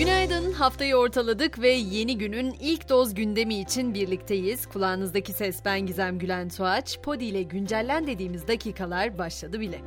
Günaydın, 0.00 0.52
haftayı 0.52 0.96
ortaladık 0.96 1.60
ve 1.60 1.70
yeni 1.70 2.18
günün 2.18 2.56
ilk 2.60 2.88
doz 2.88 3.14
gündemi 3.14 3.60
için 3.60 3.94
birlikteyiz. 3.94 4.66
Kulağınızdaki 4.66 5.32
ses 5.32 5.64
ben 5.64 5.86
Gizem 5.86 6.18
Gülen 6.18 6.48
Tuğaç. 6.48 7.00
Podi 7.00 7.24
ile 7.24 7.42
güncellen 7.42 8.06
dediğimiz 8.06 8.48
dakikalar 8.48 9.18
başladı 9.18 9.60
bile. 9.60 9.80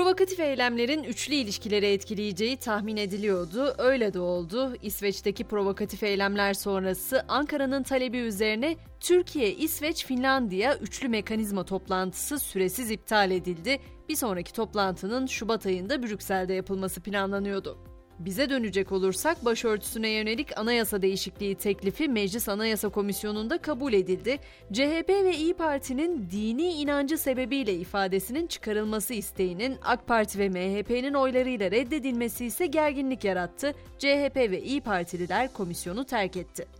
Provokatif 0.00 0.40
eylemlerin 0.40 1.04
üçlü 1.04 1.34
ilişkileri 1.34 1.86
etkileyeceği 1.86 2.56
tahmin 2.56 2.96
ediliyordu. 2.96 3.74
Öyle 3.78 4.14
de 4.14 4.20
oldu. 4.20 4.76
İsveç'teki 4.82 5.44
provokatif 5.44 6.02
eylemler 6.02 6.54
sonrası 6.54 7.24
Ankara'nın 7.28 7.82
talebi 7.82 8.18
üzerine 8.18 8.76
Türkiye, 9.00 9.54
İsveç, 9.54 10.06
Finlandiya 10.06 10.76
üçlü 10.76 11.08
mekanizma 11.08 11.64
toplantısı 11.64 12.38
süresiz 12.38 12.90
iptal 12.90 13.30
edildi. 13.30 13.80
Bir 14.08 14.16
sonraki 14.16 14.52
toplantının 14.52 15.26
Şubat 15.26 15.66
ayında 15.66 16.02
Brüksel'de 16.02 16.54
yapılması 16.54 17.00
planlanıyordu. 17.00 17.89
Bize 18.20 18.50
dönecek 18.50 18.92
olursak 18.92 19.44
başörtüsüne 19.44 20.08
yönelik 20.08 20.58
anayasa 20.58 21.02
değişikliği 21.02 21.54
teklifi 21.54 22.08
Meclis 22.08 22.48
Anayasa 22.48 22.88
Komisyonu'nda 22.88 23.58
kabul 23.58 23.92
edildi. 23.92 24.38
CHP 24.72 25.08
ve 25.08 25.36
İyi 25.36 25.54
Parti'nin 25.54 26.30
dini 26.30 26.72
inancı 26.72 27.18
sebebiyle 27.18 27.74
ifadesinin 27.74 28.46
çıkarılması 28.46 29.14
isteğinin 29.14 29.76
AK 29.82 30.06
Parti 30.06 30.38
ve 30.38 30.48
MHP'nin 30.48 31.14
oylarıyla 31.14 31.70
reddedilmesi 31.70 32.46
ise 32.46 32.66
gerginlik 32.66 33.24
yarattı. 33.24 33.74
CHP 33.98 34.36
ve 34.36 34.62
İyi 34.62 34.80
Partililer 34.80 35.52
komisyonu 35.52 36.04
terk 36.04 36.36
etti. 36.36 36.79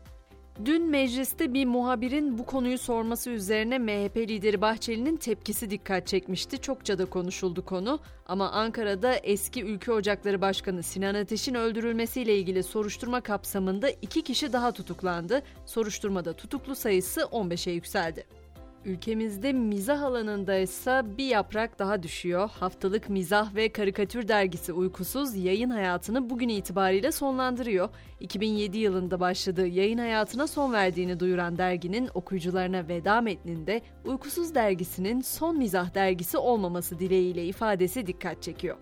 Dün 0.64 0.91
mecliste 0.91 1.55
bir 1.55 1.66
muhabirin 1.66 2.38
bu 2.38 2.46
konuyu 2.46 2.78
sorması 2.78 3.30
üzerine 3.30 3.78
MHP 3.78 4.16
lideri 4.16 4.60
Bahçeli'nin 4.60 5.16
tepkisi 5.16 5.70
dikkat 5.70 6.06
çekmişti. 6.06 6.60
Çokça 6.60 6.98
da 6.98 7.05
konuşuldu 7.05 7.64
konu 7.64 8.01
ama 8.27 8.51
Ankara'da 8.51 9.15
eski 9.15 9.62
Ülke 9.65 9.92
Ocakları 9.92 10.41
Başkanı 10.41 10.82
Sinan 10.82 11.15
Ateş'in 11.15 11.54
öldürülmesiyle 11.54 12.38
ilgili 12.38 12.62
soruşturma 12.62 13.21
kapsamında 13.21 13.90
iki 13.90 14.23
kişi 14.23 14.52
daha 14.52 14.73
tutuklandı. 14.73 15.43
Soruşturmada 15.66 16.32
tutuklu 16.32 16.74
sayısı 16.74 17.21
15'e 17.21 17.73
yükseldi. 17.73 18.40
Ülkemizde 18.84 19.52
mizah 19.52 20.02
alanında 20.02 20.56
ise 20.56 21.02
bir 21.18 21.26
yaprak 21.26 21.78
daha 21.78 22.02
düşüyor. 22.02 22.50
Haftalık 22.60 23.09
mizah 23.09 23.54
ve 23.54 23.72
karikatür 23.72 24.28
dergisi 24.28 24.72
Uykusuz 24.72 25.37
yayın 25.37 25.70
hayatını 25.70 26.30
bugün 26.30 26.48
itibariyle 26.48 27.12
sonlandırıyor. 27.12 27.88
2007 28.20 28.78
yılında 28.78 29.20
başladığı 29.20 29.66
yayın 29.66 29.98
hayatına 29.98 30.46
son 30.46 30.72
verdiğini 30.72 31.20
duyuran 31.20 31.59
derginin 31.59 32.10
okuyucularına 32.14 32.88
veda 32.88 33.20
metninde 33.20 33.82
Uykusuz 34.04 34.54
dergisinin 34.54 35.20
son 35.20 35.59
mizah 35.59 35.94
dergisi 35.94 36.38
olmaması 36.38 36.98
dileğiyle 36.98 37.46
ifadesi 37.46 38.06
dikkat 38.06 38.42
çekiyor. 38.42 38.76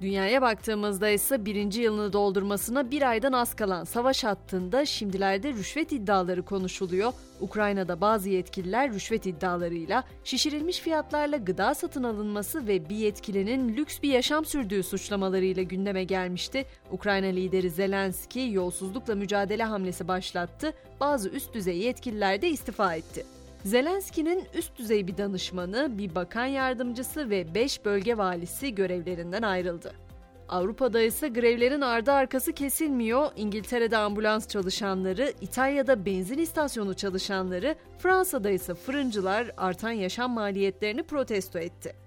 Dünyaya 0.00 0.42
baktığımızda 0.42 1.08
ise 1.08 1.44
birinci 1.44 1.80
yılını 1.80 2.12
doldurmasına 2.12 2.90
bir 2.90 3.10
aydan 3.10 3.32
az 3.32 3.54
kalan 3.54 3.84
savaş 3.84 4.24
hattında 4.24 4.86
şimdilerde 4.86 5.52
rüşvet 5.52 5.92
iddiaları 5.92 6.42
konuşuluyor. 6.42 7.12
Ukrayna'da 7.40 8.00
bazı 8.00 8.28
yetkililer 8.28 8.92
rüşvet 8.92 9.26
iddialarıyla 9.26 10.04
şişirilmiş 10.24 10.78
fiyatlarla 10.78 11.36
gıda 11.36 11.74
satın 11.74 12.02
alınması 12.02 12.66
ve 12.66 12.88
bir 12.88 12.96
yetkilinin 12.96 13.76
lüks 13.76 14.02
bir 14.02 14.08
yaşam 14.08 14.44
sürdüğü 14.44 14.82
suçlamalarıyla 14.82 15.62
gündeme 15.62 16.04
gelmişti. 16.04 16.66
Ukrayna 16.90 17.26
lideri 17.26 17.70
Zelenski 17.70 18.40
yolsuzlukla 18.40 19.14
mücadele 19.14 19.64
hamlesi 19.64 20.08
başlattı. 20.08 20.72
Bazı 21.00 21.28
üst 21.28 21.54
düzey 21.54 21.78
yetkililer 21.78 22.42
de 22.42 22.48
istifa 22.48 22.94
etti. 22.94 23.26
Zelenski'nin 23.64 24.44
üst 24.54 24.78
düzey 24.78 25.06
bir 25.06 25.16
danışmanı, 25.16 25.98
bir 25.98 26.14
bakan 26.14 26.46
yardımcısı 26.46 27.30
ve 27.30 27.54
5 27.54 27.84
bölge 27.84 28.18
valisi 28.18 28.74
görevlerinden 28.74 29.42
ayrıldı. 29.42 29.92
Avrupa'da 30.48 31.00
ise 31.00 31.28
grevlerin 31.28 31.80
ardı 31.80 32.12
arkası 32.12 32.52
kesilmiyor. 32.52 33.30
İngiltere'de 33.36 33.96
ambulans 33.96 34.48
çalışanları, 34.48 35.32
İtalya'da 35.40 36.06
benzin 36.06 36.38
istasyonu 36.38 36.94
çalışanları, 36.94 37.74
Fransa'da 37.98 38.50
ise 38.50 38.74
fırıncılar 38.74 39.50
artan 39.56 39.90
yaşam 39.90 40.32
maliyetlerini 40.32 41.02
protesto 41.02 41.58
etti. 41.58 42.03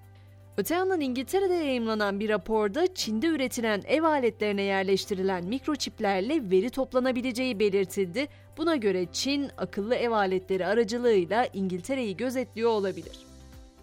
Öte 0.57 0.75
yandan 0.75 1.01
İngiltere'de 1.01 1.53
yayımlanan 1.53 2.19
bir 2.19 2.29
raporda 2.29 2.93
Çin'de 2.95 3.27
üretilen 3.27 3.83
ev 3.87 4.03
aletlerine 4.03 4.61
yerleştirilen 4.61 5.45
mikroçiplerle 5.45 6.51
veri 6.51 6.69
toplanabileceği 6.69 7.59
belirtildi. 7.59 8.27
Buna 8.57 8.75
göre 8.75 9.05
Çin 9.11 9.49
akıllı 9.57 9.95
ev 9.95 10.11
aletleri 10.11 10.65
aracılığıyla 10.65 11.47
İngiltere'yi 11.53 12.17
gözetliyor 12.17 12.69
olabilir. 12.69 13.19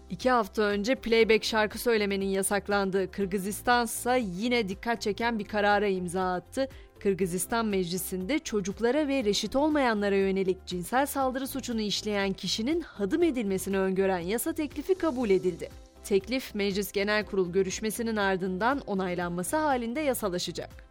İki 0.09 0.29
hafta 0.29 0.61
önce 0.61 0.95
playback 0.95 1.43
şarkı 1.43 1.79
söylemenin 1.79 2.25
yasaklandığı 2.25 3.11
Kırgızistan 3.11 3.85
ise 3.85 4.23
yine 4.37 4.69
dikkat 4.69 5.01
çeken 5.01 5.39
bir 5.39 5.45
karara 5.45 5.87
imza 5.87 6.33
attı. 6.33 6.67
Kırgızistan 6.99 7.65
Meclisi'nde 7.65 8.39
çocuklara 8.39 9.07
ve 9.07 9.23
reşit 9.23 9.55
olmayanlara 9.55 10.15
yönelik 10.15 10.65
cinsel 10.65 11.05
saldırı 11.05 11.47
suçunu 11.47 11.81
işleyen 11.81 12.33
kişinin 12.33 12.81
hadım 12.81 13.23
edilmesini 13.23 13.79
öngören 13.79 14.19
yasa 14.19 14.53
teklifi 14.53 14.95
kabul 14.95 15.29
edildi. 15.29 15.69
Teklif 16.05 16.55
Meclis 16.55 16.91
Genel 16.91 17.25
Kurul 17.25 17.51
görüşmesinin 17.51 18.15
ardından 18.15 18.79
onaylanması 18.79 19.57
halinde 19.57 19.99
yasalaşacak. 19.99 20.84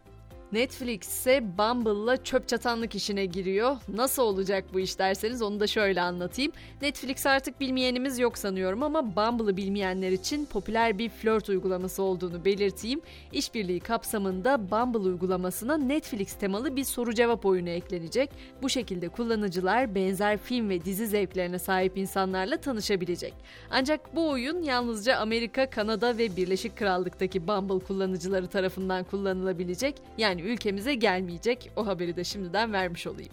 Netflix 0.55 1.07
ise 1.07 1.43
Bumble'la 1.57 2.23
çöp 2.23 2.47
çatanlık 2.47 2.95
işine 2.95 3.25
giriyor. 3.25 3.77
Nasıl 3.87 4.23
olacak 4.23 4.65
bu 4.73 4.79
iş 4.79 4.99
derseniz 4.99 5.41
onu 5.41 5.59
da 5.59 5.67
şöyle 5.67 6.01
anlatayım. 6.01 6.51
Netflix 6.81 7.25
artık 7.25 7.59
bilmeyenimiz 7.59 8.19
yok 8.19 8.37
sanıyorum 8.37 8.83
ama 8.83 9.15
Bumble'ı 9.15 9.57
bilmeyenler 9.57 10.11
için 10.11 10.45
popüler 10.45 10.97
bir 10.97 11.09
flört 11.09 11.49
uygulaması 11.49 12.03
olduğunu 12.03 12.45
belirteyim. 12.45 13.01
İşbirliği 13.31 13.79
kapsamında 13.79 14.71
Bumble 14.71 15.09
uygulamasına 15.09 15.77
Netflix 15.77 16.33
temalı 16.33 16.75
bir 16.75 16.83
soru 16.83 17.13
cevap 17.13 17.45
oyunu 17.45 17.69
eklenecek. 17.69 18.29
Bu 18.61 18.69
şekilde 18.69 19.09
kullanıcılar 19.09 19.95
benzer 19.95 20.37
film 20.37 20.69
ve 20.69 20.85
dizi 20.85 21.07
zevklerine 21.07 21.59
sahip 21.59 21.97
insanlarla 21.97 22.57
tanışabilecek. 22.57 23.33
Ancak 23.71 24.15
bu 24.15 24.29
oyun 24.29 24.61
yalnızca 24.61 25.17
Amerika, 25.17 25.69
Kanada 25.69 26.17
ve 26.17 26.35
Birleşik 26.37 26.77
Krallık'taki 26.77 27.47
Bumble 27.47 27.85
kullanıcıları 27.85 28.47
tarafından 28.47 29.03
kullanılabilecek. 29.03 29.95
Yani 30.17 30.44
ülkemize 30.45 30.95
gelmeyecek. 30.95 31.71
O 31.75 31.87
haberi 31.87 32.15
de 32.15 32.23
şimdiden 32.23 32.73
vermiş 32.73 33.07
olayım. 33.07 33.31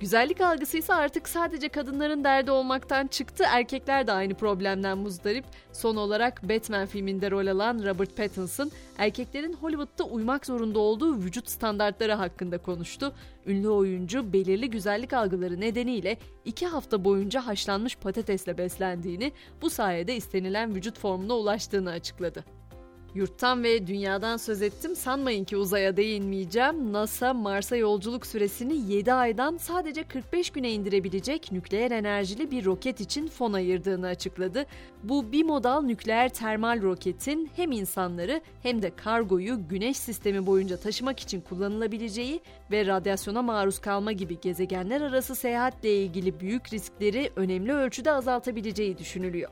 Güzellik 0.00 0.40
algısı 0.40 0.78
ise 0.78 0.94
artık 0.94 1.28
sadece 1.28 1.68
kadınların 1.68 2.24
derdi 2.24 2.50
olmaktan 2.50 3.06
çıktı. 3.06 3.44
Erkekler 3.48 4.06
de 4.06 4.12
aynı 4.12 4.34
problemden 4.34 4.98
muzdarip. 4.98 5.44
Son 5.72 5.96
olarak 5.96 6.48
Batman 6.48 6.86
filminde 6.86 7.30
rol 7.30 7.46
alan 7.46 7.84
Robert 7.86 8.16
Pattinson, 8.16 8.70
erkeklerin 8.98 9.52
Hollywood'da 9.52 10.04
uymak 10.04 10.46
zorunda 10.46 10.78
olduğu 10.78 11.16
vücut 11.16 11.50
standartları 11.50 12.12
hakkında 12.12 12.58
konuştu. 12.58 13.14
Ünlü 13.46 13.68
oyuncu 13.68 14.32
belirli 14.32 14.70
güzellik 14.70 15.12
algıları 15.12 15.60
nedeniyle 15.60 16.18
iki 16.44 16.66
hafta 16.66 17.04
boyunca 17.04 17.46
haşlanmış 17.46 17.96
patatesle 17.96 18.58
beslendiğini, 18.58 19.32
bu 19.62 19.70
sayede 19.70 20.16
istenilen 20.16 20.74
vücut 20.74 20.98
formuna 20.98 21.36
ulaştığını 21.36 21.90
açıkladı. 21.90 22.57
Yurttan 23.14 23.62
ve 23.62 23.86
dünyadan 23.86 24.36
söz 24.36 24.62
ettim. 24.62 24.96
Sanmayın 24.96 25.44
ki 25.44 25.56
uzaya 25.56 25.96
değinmeyeceğim. 25.96 26.92
NASA 26.92 27.34
Mars'a 27.34 27.76
yolculuk 27.76 28.26
süresini 28.26 28.92
7 28.92 29.12
aydan 29.12 29.56
sadece 29.56 30.02
45 30.02 30.50
güne 30.50 30.72
indirebilecek 30.72 31.52
nükleer 31.52 31.90
enerjili 31.90 32.50
bir 32.50 32.64
roket 32.64 33.00
için 33.00 33.28
fon 33.28 33.52
ayırdığını 33.52 34.06
açıkladı. 34.06 34.66
Bu 35.02 35.32
bimodal 35.32 35.82
nükleer 35.82 36.28
termal 36.28 36.82
roketin 36.82 37.50
hem 37.56 37.72
insanları 37.72 38.40
hem 38.62 38.82
de 38.82 38.96
kargoyu 38.96 39.68
güneş 39.68 39.96
sistemi 39.96 40.46
boyunca 40.46 40.76
taşımak 40.76 41.20
için 41.20 41.40
kullanılabileceği 41.40 42.40
ve 42.70 42.86
radyasyona 42.86 43.42
maruz 43.42 43.78
kalma 43.78 44.12
gibi 44.12 44.40
gezegenler 44.40 45.00
arası 45.00 45.34
seyahatle 45.34 45.96
ilgili 45.96 46.40
büyük 46.40 46.72
riskleri 46.72 47.30
önemli 47.36 47.72
ölçüde 47.72 48.12
azaltabileceği 48.12 48.98
düşünülüyor. 48.98 49.50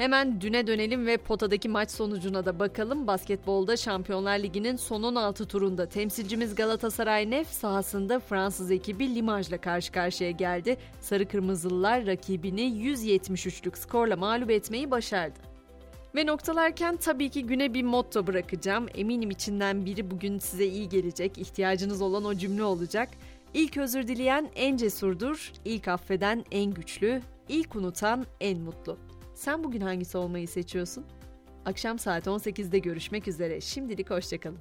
Hemen 0.00 0.40
düne 0.40 0.66
dönelim 0.66 1.06
ve 1.06 1.16
potadaki 1.16 1.68
maç 1.68 1.90
sonucuna 1.90 2.46
da 2.46 2.58
bakalım. 2.58 3.06
Basketbolda 3.06 3.76
Şampiyonlar 3.76 4.38
Ligi'nin 4.38 4.76
son 4.76 5.02
16 5.02 5.46
turunda 5.46 5.86
temsilcimiz 5.86 6.54
Galatasaray 6.54 7.30
Nef 7.30 7.48
sahasında 7.48 8.20
Fransız 8.20 8.70
ekibi 8.70 9.14
Limaj'la 9.14 9.60
karşı 9.60 9.92
karşıya 9.92 10.30
geldi. 10.30 10.76
Sarı 11.00 11.28
Kırmızılılar 11.28 12.06
rakibini 12.06 12.60
173'lük 12.60 13.76
skorla 13.76 14.16
mağlup 14.16 14.50
etmeyi 14.50 14.90
başardı. 14.90 15.38
Ve 16.14 16.26
noktalarken 16.26 16.96
tabii 16.96 17.28
ki 17.28 17.46
güne 17.46 17.74
bir 17.74 17.82
motto 17.82 18.26
bırakacağım. 18.26 18.86
Eminim 18.94 19.30
içinden 19.30 19.86
biri 19.86 20.10
bugün 20.10 20.38
size 20.38 20.66
iyi 20.66 20.88
gelecek. 20.88 21.38
İhtiyacınız 21.38 22.02
olan 22.02 22.24
o 22.24 22.34
cümle 22.34 22.64
olacak. 22.64 23.08
İlk 23.54 23.76
özür 23.76 24.08
dileyen 24.08 24.50
en 24.54 24.76
cesurdur, 24.76 25.52
ilk 25.64 25.88
affeden 25.88 26.44
en 26.50 26.74
güçlü, 26.74 27.22
ilk 27.48 27.76
unutan 27.76 28.26
en 28.40 28.58
mutlu. 28.60 28.98
Sen 29.40 29.64
bugün 29.64 29.80
hangisi 29.80 30.18
olmayı 30.18 30.48
seçiyorsun? 30.48 31.04
Akşam 31.64 31.98
saat 31.98 32.26
18'de 32.26 32.78
görüşmek 32.78 33.28
üzere. 33.28 33.60
Şimdilik 33.60 34.10
hoşçakalın. 34.10 34.58